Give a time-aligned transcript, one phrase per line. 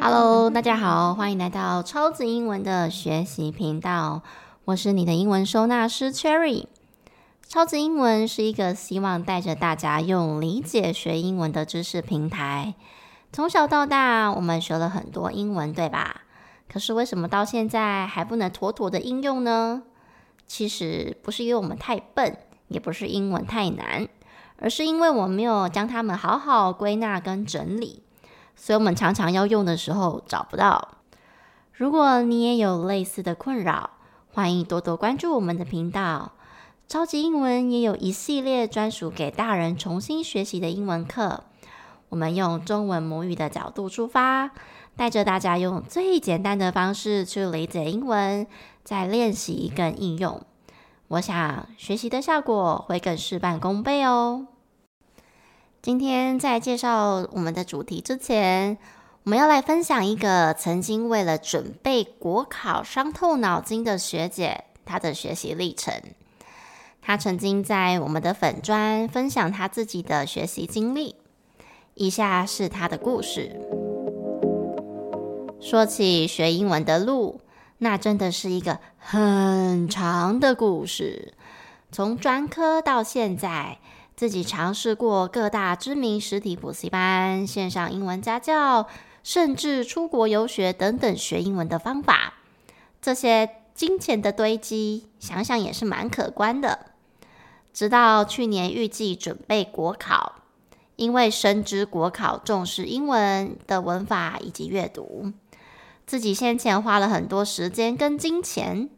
[0.00, 4.22] Hello，大家好，欢迎来到超级英文的学习频道。
[4.64, 6.66] 我是你的英文收纳师 Cherry。
[7.48, 12.74] 超级英文是一个希望带着大家用理解学英文的知识平台。
[13.32, 16.22] 从小到大，我们学了很多英文，对吧？
[16.72, 19.82] 可是为什么到现在还不能妥妥的应用呢？
[20.46, 22.38] 其实不是因为我们太笨，
[22.68, 24.08] 也不是英文太难，
[24.58, 28.02] 而是因为我们没有将它们好好归纳跟整理。
[28.60, 30.96] 所以我们常常要用的时候找不到。
[31.72, 33.90] 如果你也有类似的困扰，
[34.32, 36.32] 欢迎多多关注我们的频道。
[36.88, 41.44] 超级英文也有一系列专属给大人重新学习的英文课。
[42.08, 44.50] 我们用中文母语的角度出发，
[44.96, 48.46] 带着大家用最简单的方式去理解英文，
[48.82, 50.42] 再练习跟应用。
[51.08, 54.46] 我想学习的效果会更事半功倍哦。
[55.80, 58.76] 今天在介绍我们的主题之前，
[59.22, 65.94] 我们要来分享一个曾经为了准备国考伤透脑筋的学姐，她的学习历程。
[67.00, 71.14] 她曾经在我们的粉专分享她自己的学习经历，
[71.94, 73.56] 以下是她的故事。
[75.60, 77.40] 说起学英文的路，
[77.78, 81.34] 那真的是一个很长的故事，
[81.92, 83.78] 从专科到现在。
[84.18, 88.88] 自己尝试过各大知名实体补习班、线上英文家教，
[89.22, 92.34] 甚至出国游学等等学英文的方法，
[93.00, 96.86] 这些金钱的堆积，想想也是蛮可观的。
[97.72, 100.42] 直到去年预计准备国考，
[100.96, 105.32] 因为深知国考重视英文的文法以及阅读，
[106.04, 108.90] 自己先前花了很多时间跟金钱，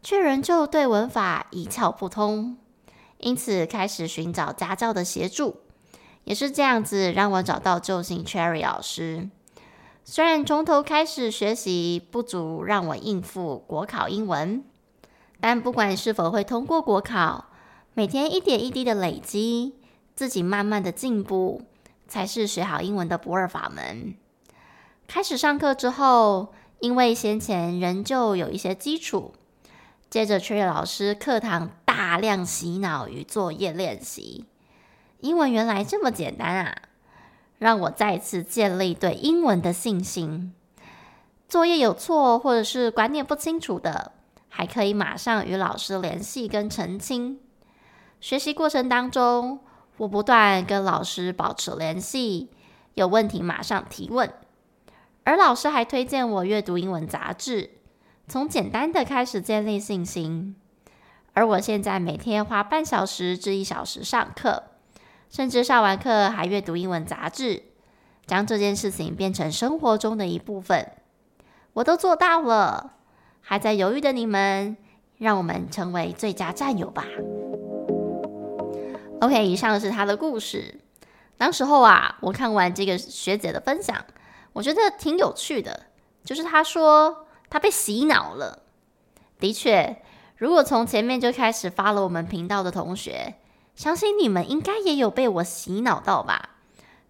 [0.00, 2.56] 却仍旧对文法一窍不通。
[3.20, 5.56] 因此，开始寻找家教的协助，
[6.24, 9.28] 也是这样子让我找到救星 Cherry 老师。
[10.04, 14.64] 虽然从头开始学习不足让我应付国考英文，
[15.38, 17.50] 但不管是否会通过国考，
[17.94, 19.74] 每天一点一滴的累积，
[20.14, 21.62] 自己慢慢的进步，
[22.08, 24.14] 才是学好英文的不二法门。
[25.06, 29.34] 开始上课之后，因为先前仍旧有一些基础。
[30.08, 34.44] 接着，Cherry 老师课堂大量洗脑与作业练习，
[35.18, 36.82] 英文原来这么简单啊！
[37.58, 40.54] 让我再次建立对英文的信心。
[41.48, 44.12] 作业有错或者是观念不清楚的，
[44.48, 47.40] 还可以马上与老师联系跟澄清。
[48.20, 49.58] 学习过程当中，
[49.96, 52.50] 我不断跟老师保持联系，
[52.94, 54.32] 有问题马上提问，
[55.24, 57.70] 而老师还推荐我阅读英文杂志。
[58.28, 60.54] 从简单的开始建立信心，
[61.40, 64.64] 而我现在每天花半小时至一小时上课，
[65.30, 67.62] 甚至上完课还阅读英文杂志，
[68.26, 70.92] 将这件事情变成生活中的一部分。
[71.72, 72.92] 我都做到了，
[73.40, 74.76] 还在犹豫的你们，
[75.16, 77.06] 让我们成为最佳战友吧。
[79.22, 80.78] OK，以上是他的故事。
[81.38, 83.96] 当时候啊，我看完这个学姐的分享，
[84.52, 85.86] 我觉得挺有趣的，
[86.22, 87.24] 就是她说。
[87.48, 88.58] 他被洗脑了。
[89.40, 90.02] 的确，
[90.40, 93.34] 如果从前面就开始发了我们频道的同学，
[93.76, 96.56] 相信你们应该也有被我洗脑到吧？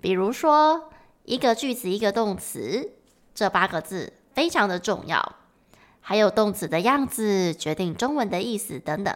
[0.00, 0.88] 比如说，
[1.24, 2.92] 一个句子一个动词，
[3.34, 5.36] 这八个字非常的重要，
[6.00, 9.14] 还有动词的样子决定中文的意思等等。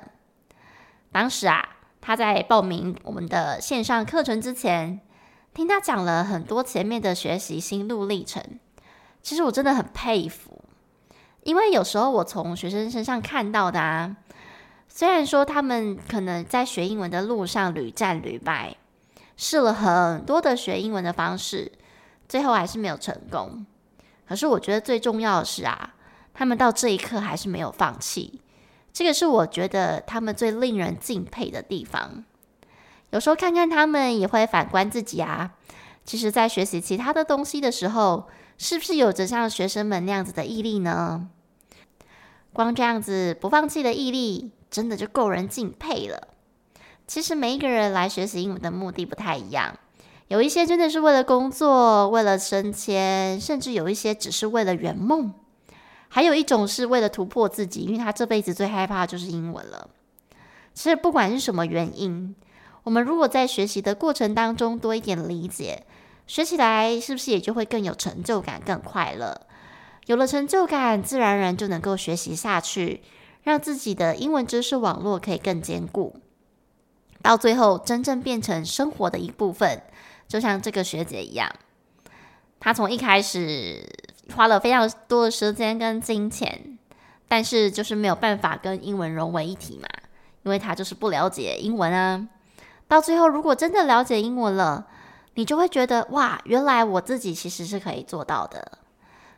[1.10, 5.00] 当时啊，他在报名我们的线上课程之前，
[5.54, 8.44] 听他讲了很多前面的学习心路历程，
[9.22, 10.61] 其实我真的很佩服。
[11.44, 14.16] 因为有时候我从学生身上看到的啊，
[14.88, 18.76] 虽然说他们可能在学英文的路上屡战屡败，
[19.36, 21.72] 试了很多的学英文的方式，
[22.28, 23.66] 最后还是没有成功。
[24.28, 25.94] 可是我觉得最重要的是啊，
[26.32, 28.40] 他们到这一刻还是没有放弃，
[28.92, 32.24] 这个是我觉得他们最令人敬佩的地方。
[33.10, 35.50] 有时候看看他们，也会反观自己啊，
[36.04, 41.28] 其实在学习其他的东西的时候，是不是有着像学生们那样子的毅力呢？
[42.52, 46.28] 光这样子不放弃的毅力，真的就够人敬佩了。
[47.06, 49.74] 其实每一个人来学习英文的目的不太一样，
[50.28, 55.32] 有一些真的是为了工作、为了升迁，甚至有一些只是为了圆梦，
[56.08, 59.88] 还有一种是为了突破自己，因为他这辈子最害怕的就是英文了。
[60.74, 62.36] 其实不管是什么原因，
[62.84, 65.84] 我们如果在学习的过程当中多一点理解。
[66.32, 69.38] 学起来是不是也就会更有成就感、更快乐？
[70.06, 73.02] 有了成就感，自然而然就能够学习下去，
[73.42, 76.16] 让自己的英文知识网络可以更坚固，
[77.20, 79.82] 到最后真正变成生活的一部分。
[80.26, 81.52] 就像这个学姐一样，
[82.58, 83.86] 她从一开始
[84.34, 86.78] 花了非常多的时间跟金钱，
[87.28, 89.86] 但是就是没有办法跟英文融为一体嘛，
[90.44, 92.26] 因为她就是不了解英文啊。
[92.88, 94.86] 到最后，如果真的了解英文了，
[95.34, 98.78] 你就会觉得哇，原来我自己其实是可以做到的。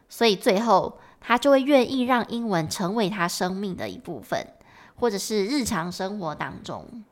[0.09, 4.47] 所以最后，他就会愿意让英文成为他生命的一部分，
[4.97, 7.05] 或者是日常生活当中。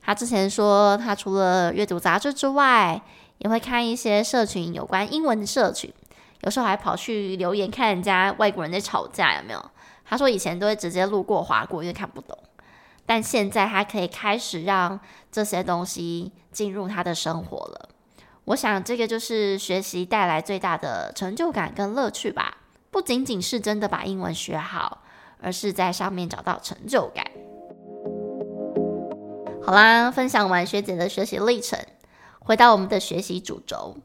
[0.00, 3.00] 他之前说，他除了阅读杂志之外，
[3.38, 5.92] 也会看一些社群有关英文的社群，
[6.42, 9.70] 有时候还跑去留言看人家外国人在吵架有没有？
[10.04, 12.36] 他说以前都会直接路过划过，因为看不懂，
[13.04, 14.98] 但现在他可以开始让
[15.30, 17.88] 这些东西进入他的生活了。
[18.48, 22.56] 我想这个就是学习带来最大的成就感跟乐趣吧，
[22.90, 25.02] 不仅仅是真的把英文学好，
[25.42, 27.26] 而是在上面找到成就感。
[29.62, 31.78] 好啦，分享完学姐的学习历程，
[32.38, 33.98] 回到我们的学习主轴。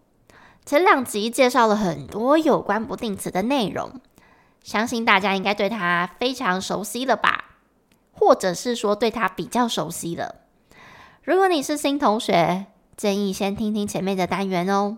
[0.66, 4.02] 前两集介绍了很多有关不定词的内容，
[4.62, 7.46] 相信大家应该对它非常熟悉了吧？
[8.12, 10.36] 或者是说对它比较熟悉了。
[11.24, 14.98] 如果你是新同学，建议先听听前面的单元哦。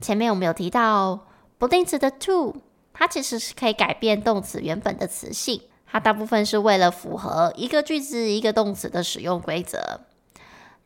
[0.00, 1.26] 前面我们有提到
[1.58, 2.56] 不定词的 to，
[2.92, 5.62] 它其实是可以改变动词原本的词性。
[5.86, 10.02] 它大部分是为了符合一个句子一个动词的使用规则。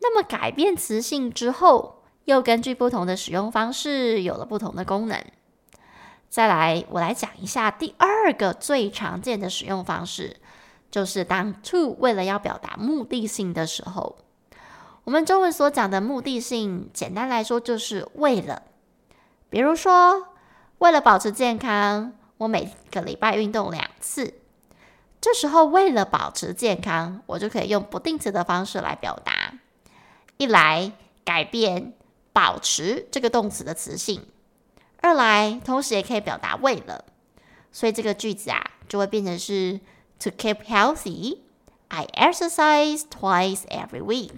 [0.00, 5.22] 那么改变词性之后，又根据不同的使用方式有了不同的功能。
[6.28, 10.38] 再来，我来讲一下第二个最常见的使用方式，
[10.90, 14.16] 就是当 to 为了要表达目的性的时候，
[15.04, 18.62] 我们中文所讲的目的性，简单来说就是为了。
[19.50, 20.28] 比如说，
[20.78, 24.34] 为了保持健康，我每个礼拜运动两次。
[25.20, 29.54] 这时候，为了保持健康，我就可以用不定词的方式来表达。
[30.36, 30.92] 一来
[31.24, 31.94] 改变
[32.32, 34.20] “保持”这个动词的词性；
[35.00, 37.04] 二来同时也可以表达为了。
[37.72, 39.80] 所以这个句子啊，就会变成是
[40.20, 41.38] “To keep healthy,
[41.88, 44.30] I exercise twice every week.”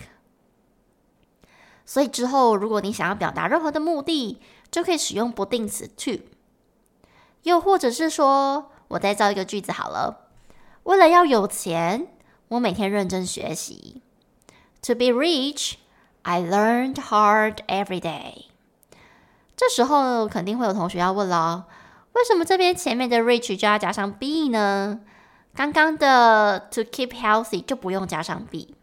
[1.87, 4.41] 所以之后，如果你想要表达任何的目的，
[4.71, 6.21] 就可以使用不定词 “to”。
[7.43, 10.29] 又或者是说，我再造一个句子好了。
[10.85, 12.09] 为了要有钱，
[12.49, 14.03] 我每天认真学习。
[14.83, 15.75] To be rich,
[16.23, 18.47] I learned hard every day.
[19.57, 21.67] 这时候肯定会有同学要问了：
[22.13, 25.01] 为什么这边前面的 rich 就要加上 be 呢？
[25.55, 28.75] 刚刚的 to keep healthy 就不用加上 be，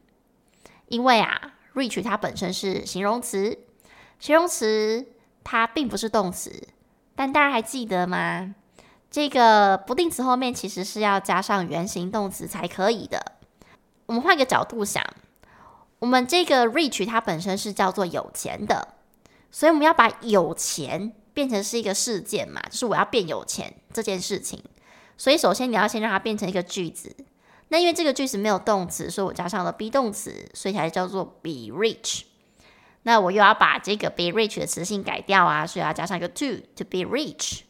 [0.87, 3.57] 因为啊 Reach 它本身是形容词，
[4.19, 5.05] 形容词
[5.43, 6.67] 它并不是动词，
[7.15, 8.55] 但大家还记得吗？
[9.09, 13.33] 这个不定词后面其实是要加上原形动词才可以的。
[14.05, 15.01] 我们换个角度想，
[15.99, 18.95] 我们这个 reach 它本身是叫做有钱的，
[19.51, 24.61] 所以我们要把有钱变成是一个事件嘛，就是我要变有钱这件事情。
[25.17, 27.15] 所以首先你要先让它变成一个句子。
[27.71, 32.23] 那因为这个句子没有动词，所以我加上了 be 动词，所以才叫做 be rich。
[33.03, 37.61] 那我又要把这个 be rich 的词性改掉啊，所以要加上一个 to to be rich。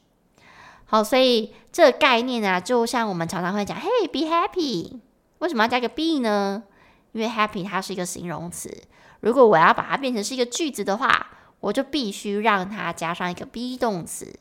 [0.86, 5.00] 好，所以这个概念啊，就像我们常常会讲，Hey, be happy。
[5.38, 6.64] 为什么要加个 be 呢？
[7.12, 8.76] 因为 happy 它是一个形容词，
[9.20, 11.28] 如果我要把它变成是一个句子的话，
[11.60, 14.34] 我就必须让它加上一个 be 动词，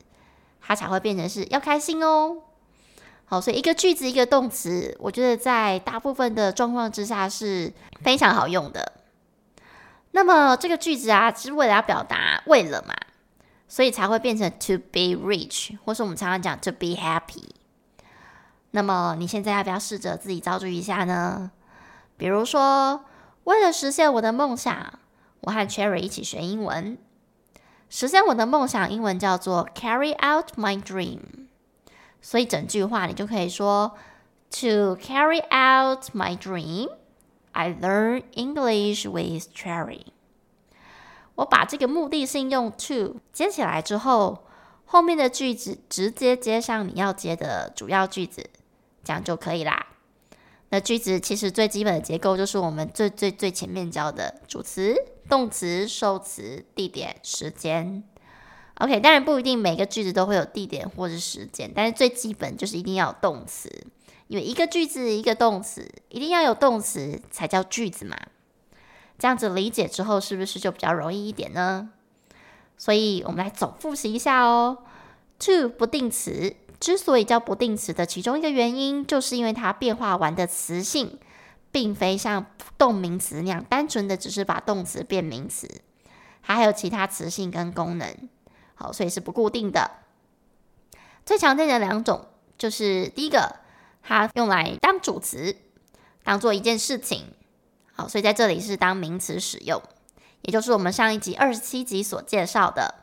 [0.59, 2.37] 它才会变成是要开心哦。
[3.31, 7.71] 好，所以一个句子一个动词，我觉得在大部分的状况之下是
[8.01, 8.91] 非常好用的。
[10.11, 12.93] 那么这个句子啊，是为了要表达为了嘛。
[13.69, 17.45] 所以才会变成 to be rich，或是我们常常讲 to be happy。
[18.71, 21.51] 那么你现在要不要试着自己造句一下呢？
[22.17, 23.05] 比如说，
[23.45, 24.99] 为了实现我的梦想，
[25.39, 26.97] 我和 Cherry 一起学英文。
[27.89, 31.19] 实现我的梦想，英文叫做 carry out my dream。
[32.21, 33.97] 所以整句话你就可以说
[34.51, 36.89] ：To carry out my dream,
[37.51, 40.05] I learn English with Cherry。
[41.35, 44.43] 我把这个目的性用 to 接起来之后，
[44.85, 48.49] 后面的句子直接接上你要接的主要句子，
[49.03, 49.87] 这样就可以啦。
[50.69, 54.95] 那句子其实最基本的结构就是我们最最最前面教的主词、
[55.27, 58.03] 动词、受词、地点、时间。
[58.81, 63.69] OK，当然不一定每个句子都会有地点或是时间，但是最基本就是一定要有动词，
[64.27, 68.17] 因为一个句子一个动词，一定要有动词才叫句子嘛。
[69.19, 71.91] 这样子理解之后，是不是就比较容易一点呢？
[72.75, 74.79] 所以，我们来总复习一下哦。
[75.37, 81.19] To 不定词之所以叫不定词的其中一个原因，就是因为它变化完的词性，
[81.71, 82.47] 并非像
[82.79, 85.69] 动名词那样单纯的只是把动词变名词，
[86.41, 88.15] 它还有其他词性跟功能。
[88.81, 89.91] 好，所以是不固定的。
[91.23, 92.25] 最常见的两种
[92.57, 93.57] 就是第一个，
[94.01, 95.55] 它用来当主词，
[96.23, 97.25] 当做一件事情。
[97.93, 99.79] 好，所以在这里是当名词使用，
[100.41, 102.95] 也就是我们上一集二十七集所介绍的。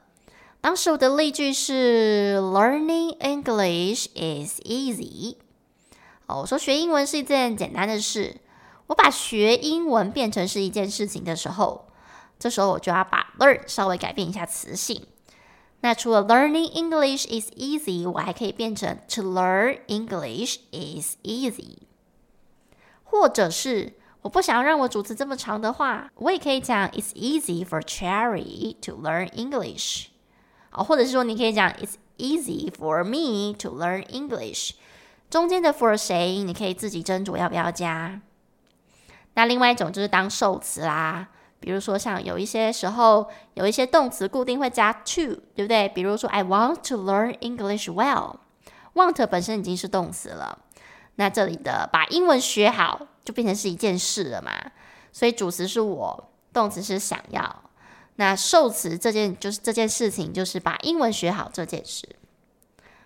[0.61, 5.37] 当时我的例句是 Learning English is easy。
[6.27, 8.41] 哦，我说学英文是一件简单的事。
[8.89, 11.87] 我把学英文变成是一件事情的时候，
[12.37, 15.07] 这时候我就要把 learn 稍微改变一下词性。
[15.81, 21.79] 那除了 learning English is easy，我还可以变成 to learn English is easy。
[23.05, 30.09] 或者是我不想要让我主词这么长的话，我也可以讲 It's easy for Cherry to learn English。
[30.73, 34.73] 哦，或者是说你可以讲 It's easy for me to learn English。
[35.31, 38.21] 中间的 for 谁，你可以自己斟酌要不要加。
[39.35, 41.29] 那另外一种就是当受词啦，
[41.61, 45.89] 比如说像有一些时候有一些动词固定会加 to，对不对？
[45.89, 50.59] 比如说 I want to learn English well，want 本身已经是动词了，
[51.17, 54.53] 那这里的把英文学好就变成是一件事了嘛，
[55.13, 57.63] 所以主词是我，动词是想要，
[58.17, 62.09] 那受词这件就是这件事情就是把英文学好这件事。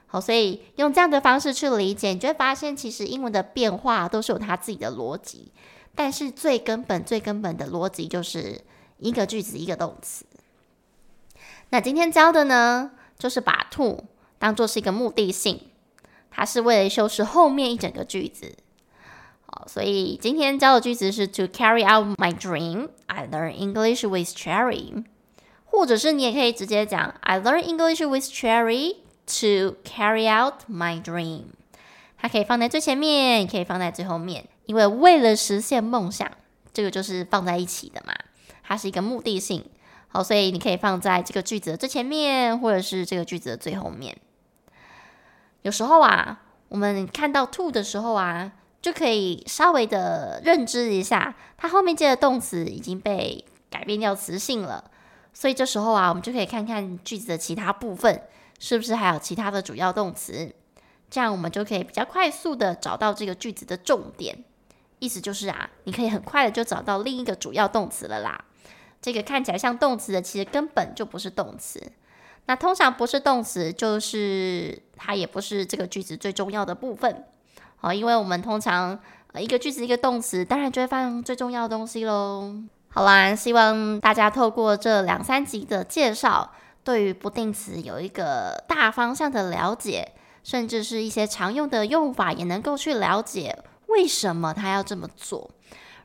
[0.06, 5.50] 好，所以用这样的方式去理解，你就会发现其实英文的变化都是有它自己的逻辑。
[5.94, 8.60] 但是最根本、最根本的逻辑就是
[8.98, 10.24] 一个句子一个动词。
[11.70, 14.04] 那今天教的呢，就是把 to
[14.38, 15.60] 当做是一个目的性，
[16.30, 18.56] 它是为了修饰后面一整个句子。
[19.46, 25.04] 好，所以今天教的句子是 To carry out my dream, I learn English with Cherry。
[25.64, 28.96] 或者是你也可以直接讲 I learn English with Cherry
[29.26, 31.44] to carry out my dream。
[32.18, 34.48] 它可以放在最前面，也可以放在最后面。
[34.66, 36.30] 因为为了实现梦想，
[36.72, 38.14] 这个就是放在一起的嘛，
[38.62, 39.64] 它是一个目的性。
[40.08, 44.16] 好，所以你可以放在这个句子的最前面，或者是这个句子的最后面。
[45.62, 48.52] 有时候啊，我们看到 to 的时候啊，
[48.82, 54.90] 就可以稍微的认知一下，它后面接的动词已经被改变掉词性了。
[55.32, 58.22] 所以这时候啊，我们就可以看看句子的其他部分，
[58.58, 60.54] 是不是还有其他的主要动词，
[61.08, 64.44] 这样我们就可以比较快速的找到这个句子的重点。
[65.02, 68.44] 意思就是啊，你可以很快的就找到另一个主要动词了啦。
[69.00, 71.82] 这个看起来像动词的，其实根本就不是动词。
[72.46, 77.24] 那通常不是动词，就是它也不是这个句子最重要的部分。
[77.78, 78.96] 好，因为我们通常
[79.34, 82.54] 一个句子一个动词，当然就会放最重要的东西喽。
[82.90, 86.52] 好啦，希望大家透过这两三集的介绍，
[86.84, 90.12] 对于不定词有一个大方向的了解，
[90.44, 93.58] 甚至是一些常用的用法也能够去了解。
[93.92, 95.50] 为什么他要这么做？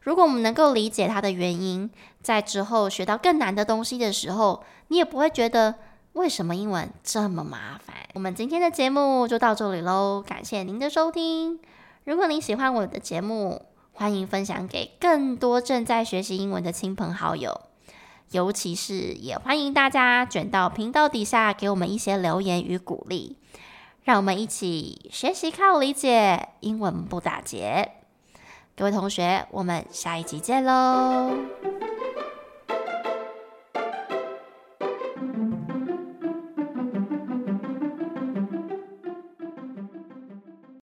[0.02, 1.90] 如果我们能够理解他的原因，
[2.22, 5.76] 在之后学到更难的东西的时候，你也不会觉得
[6.14, 7.96] 为什么英文这么麻烦。
[8.14, 11.60] 我们今天的节目就到这里喽，感谢您的收听。
[12.06, 17.62] 如果您喜欢我的节目，欢迎分享给更多正在学习英文的亲朋好友，
[18.32, 23.38] 尤其是也欢迎大家卷到频道底下给我们一些留言与鼓励。
[24.08, 27.92] 让我们一起学习靠理解，英文不打结。
[28.74, 31.36] 各位同学，我们下一集见喽！